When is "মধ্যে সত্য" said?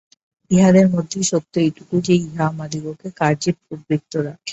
0.89-1.53